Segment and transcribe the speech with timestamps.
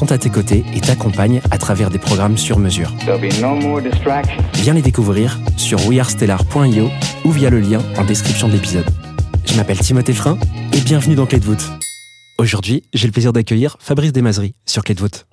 [0.00, 2.94] sont à tes côtés et t'accompagnent à travers des programmes sur mesure.
[3.06, 3.80] No.
[4.54, 6.88] Viens les découvrir sur wearestellar.io
[7.26, 8.86] ou via le lien en description de l'épisode.
[9.44, 10.38] Je m'appelle Timothée Frein
[10.72, 11.70] et bienvenue dans Clé de voûte.
[12.38, 15.26] Aujourd'hui, j'ai le plaisir d'accueillir Fabrice Desmazeries sur Clé de voûte.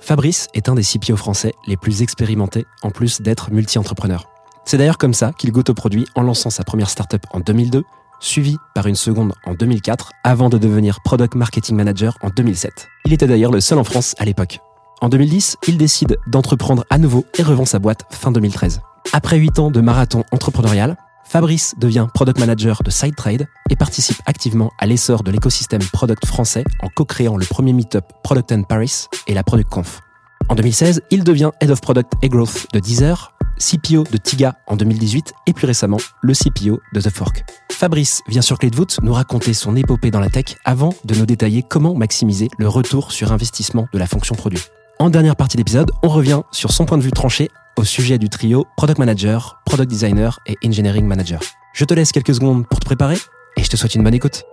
[0.00, 4.30] Fabrice est un des CPO français les plus expérimentés en plus d'être multi-entrepreneur.
[4.64, 7.82] C'est d'ailleurs comme ça qu'il goûte au produit en lançant sa première startup en 2002,
[8.24, 12.88] suivi par une seconde en 2004, avant de devenir Product Marketing Manager en 2007.
[13.04, 14.60] Il était d'ailleurs le seul en France à l'époque.
[15.00, 18.80] En 2010, il décide d'entreprendre à nouveau et revend sa boîte fin 2013.
[19.12, 24.70] Après 8 ans de marathon entrepreneurial, Fabrice devient product manager de SideTrade et participe activement
[24.78, 29.34] à l'essor de l'écosystème product français en co-créant le premier meetup Product and Paris et
[29.34, 30.00] la Product Conf.
[30.48, 34.76] En 2016, il devient Head of Product et Growth de Deezer, CPO de Tiga en
[34.76, 37.44] 2018 et plus récemment le CPO de The Fork.
[37.70, 41.14] Fabrice vient sur Clé de voûte nous raconter son épopée dans la tech avant de
[41.14, 44.62] nous détailler comment maximiser le retour sur investissement de la fonction produit.
[44.98, 48.28] En dernière partie d'épisode, on revient sur son point de vue tranché au sujet du
[48.28, 51.40] trio Product Manager, Product Designer et Engineering Manager.
[51.72, 53.18] Je te laisse quelques secondes pour te préparer
[53.56, 54.44] et je te souhaite une bonne écoute.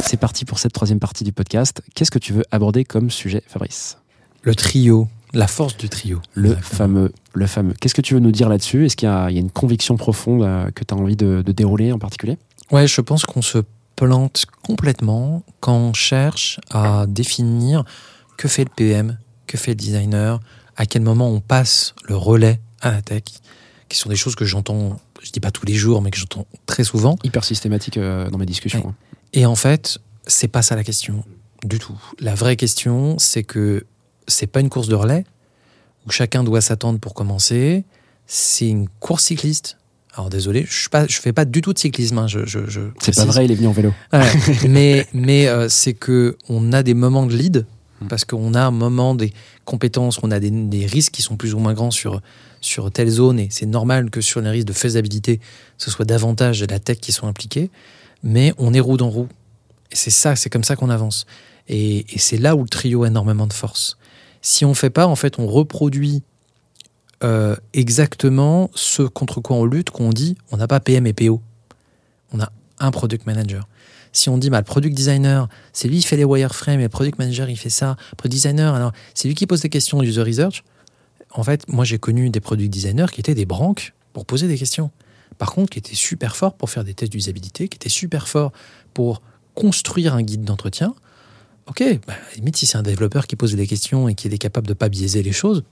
[0.00, 1.82] C'est parti pour cette troisième partie du podcast.
[1.94, 3.98] Qu'est-ce que tu veux aborder comme sujet, Fabrice?
[4.42, 6.20] Le trio, la force du trio.
[6.34, 6.76] Le Exactement.
[6.76, 7.74] fameux, le fameux.
[7.80, 8.86] Qu'est-ce que tu veux nous dire là-dessus?
[8.86, 11.16] Est-ce qu'il y, a il y a une conviction profonde euh, que tu as envie
[11.16, 12.38] de, de dérouler en particulier?
[12.70, 13.58] Ouais, je pense qu'on se
[13.96, 17.84] plante complètement quand on cherche à définir
[18.36, 20.40] que fait le PM, que fait le designer,
[20.76, 23.24] à quel moment on passe le relais à la tech,
[23.88, 26.46] qui sont des choses que j'entends, je dis pas tous les jours, mais que j'entends
[26.66, 27.16] très souvent.
[27.24, 28.86] Hyper systématique euh, dans mes discussions.
[28.86, 28.92] Ouais.
[29.32, 31.24] Et en fait, c'est pas ça la question
[31.64, 31.98] du tout.
[32.20, 33.84] La vraie question, c'est que
[34.28, 35.24] c'est pas une course de relais
[36.06, 37.84] où chacun doit s'attendre pour commencer.
[38.26, 39.76] C'est une course cycliste.
[40.14, 42.18] Alors désolé, je je fais pas du tout de cyclisme.
[42.18, 43.92] hein, je, je, je C'est pas vrai, il est venu en vélo.
[44.12, 44.20] Ouais,
[44.68, 47.66] mais mais euh, c'est que on a des moments de lead
[48.00, 48.06] Mm.
[48.08, 49.32] parce qu'on a un moment des
[49.64, 52.20] compétences, on a des, des risques qui sont plus ou moins grands sur
[52.60, 55.40] sur telle zone et c'est normal que sur les risques de faisabilité,
[55.76, 57.70] ce soit davantage la tech qui soit impliquée.
[58.24, 59.28] Mais on est roue dans roue
[59.92, 61.24] et c'est ça, c'est comme ça qu'on avance.
[61.68, 63.97] Et, et c'est là où le trio a énormément de force.
[64.42, 66.22] Si on fait pas, en fait, on reproduit
[67.24, 71.40] euh, exactement ce contre quoi on lutte, qu'on dit, on n'a pas PM et PO.
[72.32, 73.66] On a un product manager.
[74.12, 76.88] Si on dit, bah, le product designer, c'est lui qui fait les wireframes, et le
[76.88, 77.96] product manager, il fait ça.
[78.16, 80.62] Product designer, alors, c'est lui qui pose des questions user research.
[81.32, 84.56] En fait, moi, j'ai connu des product designers qui étaient des branques pour poser des
[84.56, 84.90] questions.
[85.36, 88.52] Par contre, qui étaient super forts pour faire des tests d'usabilité, qui étaient super forts
[88.94, 89.22] pour
[89.54, 90.94] construire un guide d'entretien.
[91.68, 94.28] Ok, bah, à la limite, si c'est un développeur qui pose des questions et qui
[94.28, 95.64] est capable de pas biaiser les choses,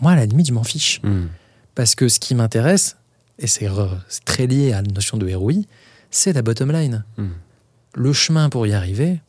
[0.00, 1.00] moi, à la limite, je m'en fiche.
[1.02, 1.26] Hmm.
[1.74, 2.96] Parce que ce qui m'intéresse,
[3.38, 3.68] et c'est
[4.24, 5.52] très lié à la notion de ROI,
[6.10, 7.04] c'est la bottom line.
[7.16, 7.28] Hmm.
[7.94, 9.20] Le chemin pour y arriver,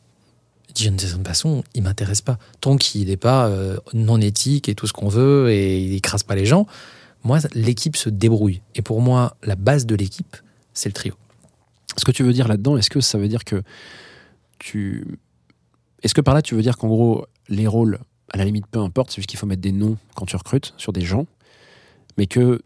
[0.74, 2.38] d'une certaine façon, il m'intéresse pas.
[2.60, 6.22] Tant qu'il n'est pas euh, non éthique et tout ce qu'on veut et il écrase
[6.22, 6.66] pas les gens,
[7.24, 8.62] moi, l'équipe se débrouille.
[8.74, 10.36] Et pour moi, la base de l'équipe,
[10.74, 11.14] c'est le trio.
[11.96, 13.62] Ce que tu veux dire là-dedans, est-ce que ça veut dire que
[14.58, 15.18] tu.
[16.02, 17.98] Est-ce que par là, tu veux dire qu'en gros, les rôles,
[18.32, 20.74] à la limite, peu importe, c'est juste qu'il faut mettre des noms quand tu recrutes
[20.76, 21.26] sur des gens,
[22.16, 22.60] mais que.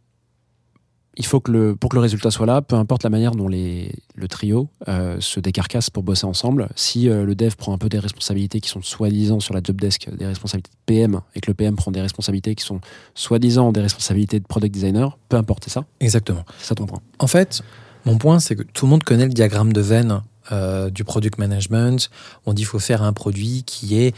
[1.18, 3.48] Il faut que le, pour que le résultat soit là, peu importe la manière dont
[3.48, 7.78] les, le trio euh, se décarcasse pour bosser ensemble, si euh, le dev prend un
[7.78, 11.40] peu des responsabilités qui sont soi-disant sur la job desk, des responsabilités de PM, et
[11.40, 12.82] que le PM prend des responsabilités qui sont
[13.14, 15.86] soi-disant des responsabilités de product designer, peu importe, c'est ça?
[16.00, 16.44] Exactement.
[16.58, 17.00] C'est ça ton point.
[17.18, 17.62] En fait,
[18.04, 20.20] mon point, c'est que tout le monde connaît le diagramme de veine
[20.52, 22.10] euh, du product management.
[22.44, 24.14] On dit qu'il faut faire un produit qui est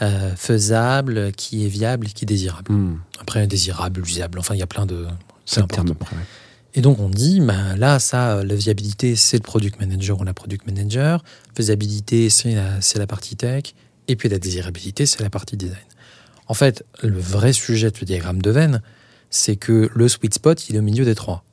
[0.00, 2.72] euh, faisable, qui est viable et qui est désirable.
[2.72, 2.98] Hmm.
[3.20, 5.06] Après, désirable, usable, enfin, il y a plein de...
[5.44, 5.66] C'est ouais.
[6.74, 10.24] Et donc, on dit, ben, là, ça, euh, la viabilité, c'est le product manager ou
[10.24, 11.22] la product manager.
[11.54, 13.74] Faisabilité, c'est la, partie tech.
[14.08, 15.76] Et puis, la désirabilité, c'est la partie design.
[16.46, 18.82] En fait, le vrai sujet du diagramme de veine,
[19.30, 21.44] c'est que le sweet spot, il est au milieu des trois.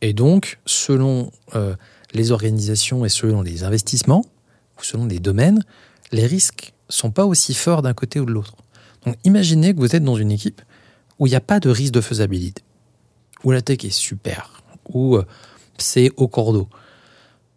[0.00, 1.74] Et donc, selon euh,
[2.12, 4.24] les organisations et selon les investissements,
[4.78, 5.64] ou selon les domaines,
[6.12, 8.56] les risques sont pas aussi forts d'un côté ou de l'autre.
[9.06, 10.60] Donc, imaginez que vous êtes dans une équipe
[11.18, 12.62] où il n'y a pas de risque de faisabilité,
[13.44, 15.24] où la tech est super, où euh,
[15.78, 16.68] c'est au cordeau.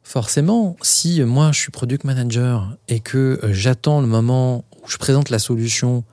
[0.04, 4.98] Forcément, si moi je suis product manager et que euh, j'attends le moment où je
[4.98, 6.04] présente la solution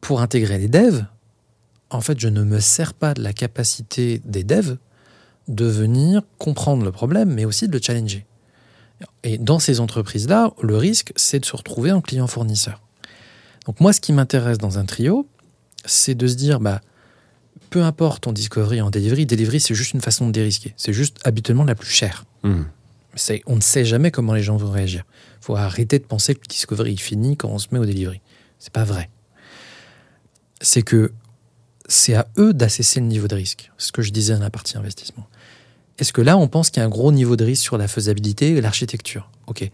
[0.00, 1.04] pour intégrer les devs,
[1.90, 4.76] en fait, je ne me sers pas de la capacité des devs
[5.48, 8.26] de venir comprendre le problème, mais aussi de le challenger.
[9.22, 12.82] Et dans ces entreprises-là, le risque, c'est de se retrouver en client fournisseur.
[13.66, 15.28] Donc moi, ce qui m'intéresse dans un trio,
[15.84, 16.80] c'est de se dire, bah,
[17.70, 20.72] peu importe en discovery, en delivery, delivery, c'est juste une façon de dérisquer.
[20.76, 22.24] C'est juste habituellement la plus chère.
[22.42, 22.62] Hmm.
[23.14, 25.04] C'est- on ne sait jamais comment les gens vont réagir.
[25.40, 27.86] Il faut arrêter de penser que le discovery est fini quand on se met au
[27.86, 28.20] delivery.
[28.58, 29.10] C'est pas vrai.
[30.60, 31.12] C'est que
[31.88, 33.70] c'est à eux d'assesser le niveau de risque.
[33.78, 35.26] Ce que je disais dans la partie investissement.
[35.98, 37.88] Est-ce que là, on pense qu'il y a un gros niveau de risque sur la
[37.88, 39.30] faisabilité et l'architecture?
[39.46, 39.70] Ok.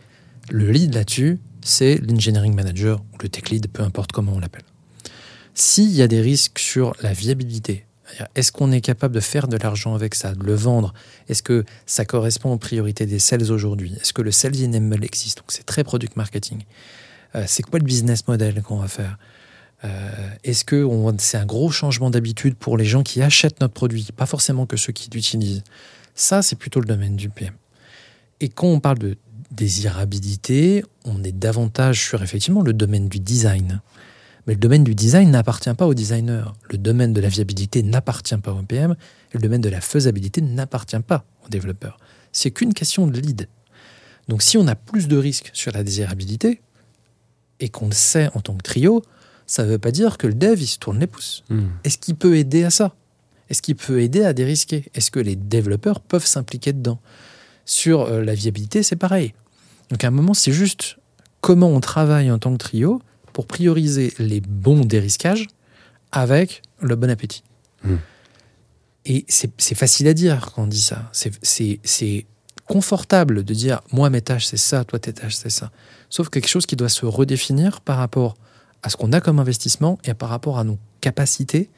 [0.50, 4.64] Le lead là-dessus, c'est l'engineering manager ou le tech lead, peu importe comment on l'appelle.
[5.54, 7.86] S'il y a des risques sur la viabilité,
[8.34, 10.92] est-ce qu'on est capable de faire de l'argent avec ça, de le vendre?
[11.28, 13.94] Est-ce que ça correspond aux priorités des sales aujourd'hui?
[14.00, 15.38] Est-ce que le sales enable existe?
[15.38, 16.62] Donc c'est très product marketing.
[17.34, 19.18] Euh, c'est quoi le business model qu'on va faire?
[20.44, 20.88] Est-ce que
[21.18, 24.76] c'est un gros changement d'habitude pour les gens qui achètent notre produit, pas forcément que
[24.76, 25.64] ceux qui l'utilisent?
[26.14, 27.54] Ça, c'est plutôt le domaine du PM.
[28.40, 29.16] Et quand on parle de
[29.50, 33.80] désirabilité, on est davantage sur effectivement le domaine du design.
[34.46, 36.52] Mais le domaine du design n'appartient pas aux designers.
[36.70, 38.96] Le domaine de la viabilité n'appartient pas au PM.
[39.32, 41.98] Le domaine de la faisabilité n'appartient pas aux développeurs.
[42.32, 43.48] C'est qu'une question de lead.
[44.28, 46.60] Donc si on a plus de risques sur la désirabilité,
[47.60, 49.02] et qu'on le sait en tant que trio,
[49.52, 51.44] ça ne veut pas dire que le dev, il se tourne les pouces.
[51.50, 51.66] Hmm.
[51.84, 52.94] Est-ce qu'il peut aider à ça?
[53.50, 54.86] Est-ce qu'il peut aider à dérisquer?
[54.94, 56.98] Est-ce que les développeurs peuvent s'impliquer dedans?
[57.66, 59.34] Sur euh, la viabilité, c'est pareil.
[59.90, 60.96] Donc à un moment, c'est juste
[61.42, 63.02] comment on travaille en tant que trio
[63.34, 65.48] pour prioriser les bons dérisquages
[66.12, 67.42] avec le bon appétit.
[67.84, 67.96] Hmm.
[69.04, 71.10] Et c'est facile à dire quand on dit ça.
[71.12, 72.26] C'est
[72.64, 75.70] confortable de dire moi mes tâches c'est ça, toi tes tâches c'est ça.
[76.08, 78.36] Sauf quelque chose qui doit se redéfinir par rapport
[78.82, 81.70] à ce qu'on a comme investissement et par rapport à nos capacités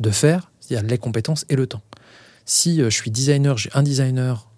[0.00, 1.82] de faire, c'est-à-dire les compétences et le temps.
[2.44, 4.50] Si euh, je suis designer, j'ai un designer,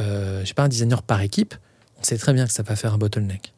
[0.00, 1.54] euh, j'ai pas un designer par équipe,
[1.98, 3.52] on sait très bien que ça va faire un bottleneck.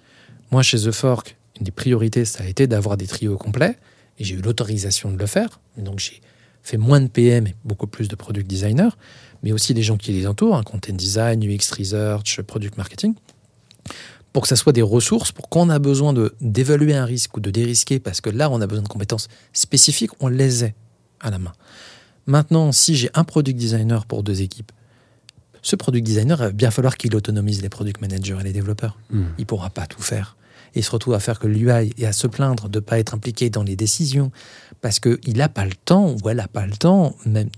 [0.50, 3.78] Moi, chez The Fork, une des priorités, ça a été d'avoir des trios complets,
[4.18, 5.60] et j'ai eu l'autorisation de le faire.
[5.76, 6.20] Donc, j'ai
[6.62, 8.96] fait moins de PM et beaucoup plus de product designer,
[9.42, 13.14] mais aussi des gens qui les entourent, hein, content design, UX research, product marketing,
[14.32, 17.40] pour que ça soit des ressources, pour qu'on a besoin de d'évaluer un risque ou
[17.40, 20.75] de dérisquer, parce que là, on a besoin de compétences spécifiques, on les ait
[21.20, 21.52] à la main.
[22.26, 24.73] Maintenant, si j'ai un product designer pour deux équipes,
[25.61, 28.99] ce product designer, il va bien falloir qu'il autonomise les product managers et les développeurs.
[29.11, 29.26] Hmm.
[29.38, 30.37] Il pourra pas tout faire.
[30.75, 32.99] Et il se retrouve à faire que l'UI et à se plaindre de ne pas
[32.99, 34.32] être impliqué dans les décisions
[34.81, 37.50] parce qu'il n'a pas le temps ou elle n'a pas le temps, même,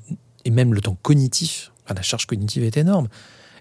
[0.45, 1.73] et même le temps cognitif.
[1.85, 3.09] Enfin, la charge cognitive est énorme.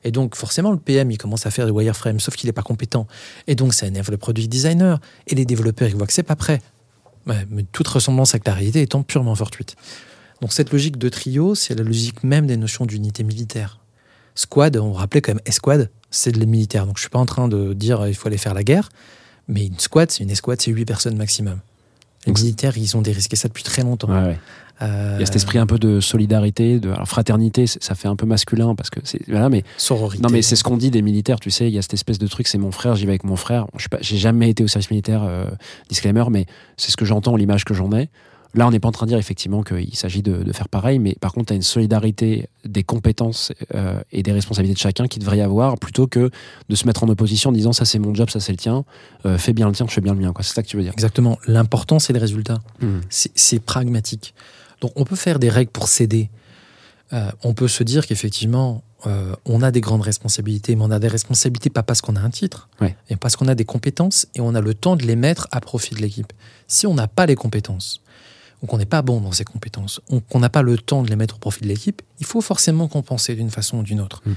[0.03, 2.61] Et donc, forcément, le PM, il commence à faire du wireframe, sauf qu'il n'est pas
[2.61, 3.07] compétent.
[3.47, 5.00] Et donc, ça énerve le product designer.
[5.27, 6.61] Et les développeurs, ils voient que c'est pas prêt.
[7.25, 9.75] Ouais, mais toute ressemblance avec la réalité étant purement fortuite.
[10.42, 13.80] Donc, cette logique de trio, c'est la logique même des notions d'unité militaire.
[14.35, 16.85] Squad, on rappelait quand même escouade, c'est de les militaires.
[16.85, 18.89] Donc, je suis pas en train de dire euh, il faut aller faire la guerre.
[19.47, 21.59] Mais une squad, c'est une escouade, c'est 8 personnes maximum.
[22.25, 24.09] Les militaires, ils ont dérisqué ça depuis très longtemps.
[24.09, 24.39] Ouais, ouais.
[24.83, 28.07] Euh, Il y a cet esprit un peu de solidarité, de alors, fraternité, ça fait
[28.07, 30.21] un peu masculin parce que c'est voilà, mais sororité.
[30.21, 32.19] non mais c'est ce qu'on dit des militaires, tu sais, il y a cette espèce
[32.19, 33.68] de truc, c'est mon frère, j'y vais avec mon frère.
[33.78, 35.45] Je j'ai jamais été au service militaire, euh,
[35.90, 36.45] disclaimer, mais
[36.78, 38.09] c'est ce que j'entends, l'image que j'en ai.
[38.56, 40.99] Là, on n'est pas en train de dire effectivement qu'il s'agit de, de faire pareil,
[40.99, 45.07] mais par contre, tu as une solidarité des compétences euh, et des responsabilités de chacun
[45.07, 46.30] qui devrait y avoir, plutôt que
[46.69, 48.85] de se mettre en opposition en disant ça c'est mon job, ça c'est le tien,
[49.25, 50.33] euh, fais bien le tien, je fais bien le mien.
[50.33, 50.44] quoi.
[50.44, 50.94] C'est ça que tu veux dire.
[50.94, 51.40] Exactement.
[51.47, 52.59] L'important, c'est le résultat.
[52.80, 52.99] Hmm.
[53.09, 54.35] C'est c'est pragmatique.
[54.83, 56.30] Donc, on peut faire des règles pour s'aider.
[57.13, 60.99] Euh, on peut se dire qu'effectivement, euh, on a des grandes responsabilités, mais on a
[60.99, 62.94] des responsabilités pas parce qu'on a un titre, Ouais.
[63.09, 65.61] mais parce qu'on a des compétences et on a le temps de les mettre à
[65.61, 66.33] profit de l'équipe.
[66.68, 68.02] Si on n'a pas les compétences,
[68.61, 71.09] ou qu'on n'est pas bon dans ces compétences, ou qu'on n'a pas le temps de
[71.09, 74.21] les mettre au profit de l'équipe, il faut forcément compenser d'une façon ou d'une autre.
[74.25, 74.33] Mm.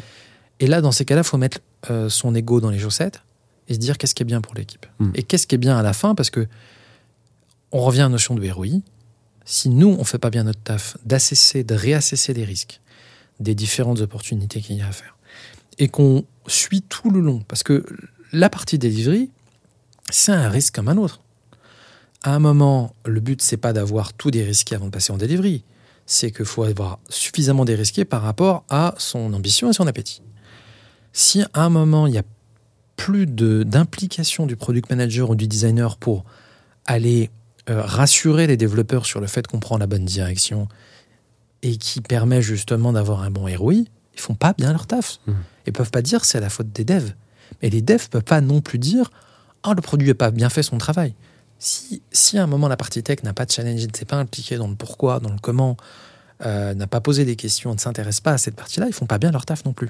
[0.61, 1.59] Et là, dans ces cas-là, il faut mettre
[1.91, 3.21] euh, son ego dans les chaussettes
[3.67, 4.87] et se dire qu'est-ce qui est bien pour l'équipe.
[5.01, 5.11] Mm.
[5.17, 6.47] Et qu'est-ce qui est bien à la fin, parce que
[7.73, 8.67] on revient à la notion de ROI.
[9.49, 12.81] Si nous, on fait pas bien notre taf d'assesser, de réassesser les risques,
[13.39, 15.17] des différentes opportunités qu'il y a à faire,
[15.79, 17.87] et qu'on suit tout le long, parce que
[18.33, 19.31] la partie delivery,
[20.11, 21.21] c'est un risque comme un autre.
[22.25, 25.63] À un moment, le but, c'est pas d'avoir tout dérisqué avant de passer en delivery.
[26.09, 30.23] c'est qu'il faut avoir suffisamment dérisqué par rapport à son ambition et son appétit.
[31.13, 32.25] Si à un moment, il n'y a
[32.97, 36.25] plus d'implication du product manager ou du designer pour
[36.85, 37.31] aller
[37.69, 40.69] euh, rassurer les développeurs sur le fait qu'on prend la bonne direction
[41.63, 43.87] et qui permet justement d'avoir un bon ROI, ils
[44.21, 45.19] font pas bien leur taf.
[45.27, 45.35] Mhm.
[45.67, 47.13] Ils peuvent pas dire c'est la faute des devs.
[47.63, 49.11] Mais les devs peuvent pas non plus dire
[49.63, 51.15] ah le produit n'a pas bien fait son travail.
[51.59, 54.17] Si, si à un moment la partie tech n'a pas de challenge, ne s'est pas
[54.17, 55.77] impliquée dans le pourquoi, dans le comment,
[56.45, 59.19] euh, n'a pas posé des questions, ne s'intéresse pas à cette partie-là, ils font pas
[59.19, 59.89] bien leur taf non plus.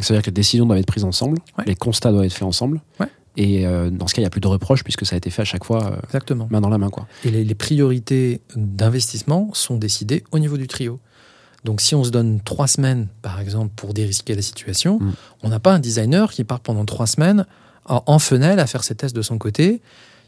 [0.00, 1.64] Ça veut dire que les décisions doivent être prises ensemble, Ouais.
[1.66, 2.80] les constats doivent être faits ensemble.
[3.00, 3.06] Ouais.
[3.40, 5.30] Et euh, dans ce cas, il n'y a plus de reproches puisque ça a été
[5.30, 6.48] fait à chaque fois euh, Exactement.
[6.50, 6.90] main dans la main.
[6.90, 7.06] Quoi.
[7.24, 10.98] Et les, les priorités d'investissement sont décidées au niveau du trio.
[11.64, 15.12] Donc si on se donne trois semaines, par exemple, pour dérisquer la situation, Mm.
[15.44, 17.46] on n'a pas un designer qui part pendant trois semaines
[17.86, 19.80] en, en fenêtre à faire ses tests de son côté.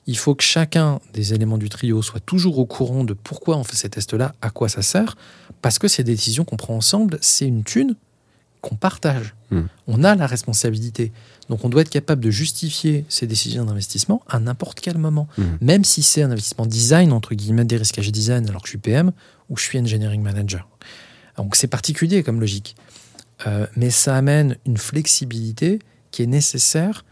[0.06, 3.64] Il faut que chacun des éléments du trio soit toujours au courant de pourquoi on
[3.64, 5.16] fait ces tests-là, à quoi ça sert,
[5.62, 7.94] parce que ces décisions qu'on prend ensemble, c'est une thune
[8.60, 9.34] qu'on partage.
[9.50, 9.60] Mm.
[9.88, 11.12] On a la responsabilité.
[11.50, 15.28] Donc on doit être capable de justifier ces décisions d'investissement à n'importe quel moment
[15.60, 19.10] même si c'est un investissement design, entre guillemets, dérisquage design, alors que je suis PM
[19.48, 20.68] ou je suis engineering manager.
[21.36, 22.76] Donc c'est particulier comme logique.
[23.46, 25.80] Euh, mais ça amène une flexibilité
[26.12, 27.04] qui est nécessaire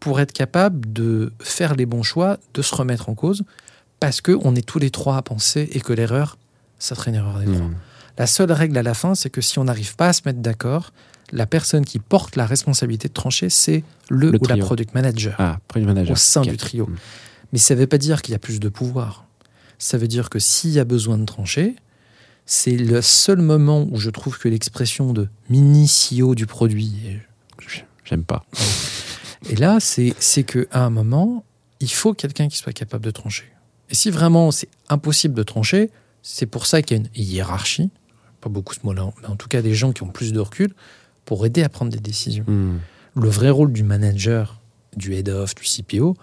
[0.00, 3.44] pour être capable de faire les bons choix, de se remettre en cause,
[4.00, 6.38] parce qu'on est tous les trois à penser et que l'erreur,
[6.78, 7.66] ça serait une erreur des trois.
[7.66, 7.76] Mm.
[8.18, 10.40] La seule règle à la fin, c'est que si on n'arrive pas à se mettre
[10.40, 10.92] d'accord,
[11.32, 14.64] la personne qui porte la responsabilité de trancher, c'est le, Le ou la trio.
[14.66, 16.12] product manager Ah, product manager.
[16.12, 16.86] au sein du trio.
[16.86, 16.96] Mm.
[17.52, 19.26] Mais ça ne veut pas dire qu'il y a plus de pouvoir.
[19.78, 21.74] Ça veut dire que s'il y a besoin de trancher,
[22.46, 27.20] c'est le seul moment où je trouve que l'expression de mini CEO du produit, est-
[28.04, 28.44] J'aime pas.
[29.48, 31.44] et là, c'est c'est qu'à un moment,
[31.78, 33.44] il faut quelqu'un qui soit capable de trancher.
[33.88, 35.90] Et si vraiment c'est impossible de trancher,
[36.22, 37.90] c'est pour ça qu'il y a une hiérarchie,
[38.40, 40.74] pas beaucoup ce mot-là, mais en tout cas des gens qui ont plus de recul
[41.24, 42.44] pour aider à prendre des décisions.
[42.46, 42.78] Mm.
[43.16, 44.60] Le vrai rôle du manager,
[44.96, 46.16] du head of, du CPO,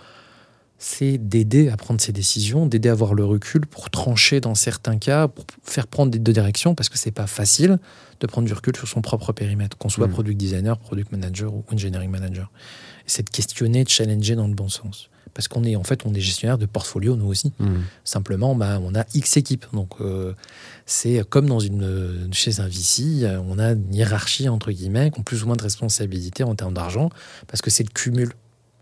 [0.79, 4.97] c'est d'aider à prendre ces décisions, d'aider à avoir le recul pour trancher dans certains
[4.99, 7.79] cas, pour faire prendre des deux directions, parce que c'est pas facile
[8.19, 10.11] de prendre du recul sur son propre périmètre, qu'on soit Mm.
[10.11, 12.51] product designer, product manager ou engineering manager.
[13.07, 15.09] C'est de questionner, de challenger dans le bon sens.
[15.37, 17.53] Parce qu'on est en fait on est gestionnaire de portfolio nous aussi.
[17.59, 17.75] Mm.
[18.03, 19.67] Simplement, bah, on a X équipes.
[19.71, 20.33] Donc, euh,
[20.87, 25.19] c'est comme dans une, chez un VC, euh, on a une hiérarchie, entre guillemets, qui
[25.19, 27.11] ont plus ou moins de responsabilités en termes d'argent,
[27.45, 28.33] parce que c'est le cumul.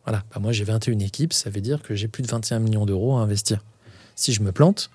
[0.05, 0.23] Voilà.
[0.33, 3.17] Bah, moi, j'ai 21 équipes, ça veut dire que j'ai plus de 21 millions d'euros
[3.17, 3.59] à investir.
[4.15, 4.89] Si je me plante,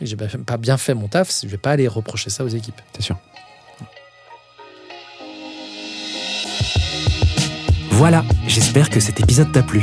[0.00, 2.48] et j'ai pas- pas bien fait mon taf, je vais pas aller reprocher ça aux
[2.48, 2.80] équipes.
[2.94, 3.18] C'est sûr.
[7.90, 9.82] Voilà, j'espère que cet épisode t'a plu.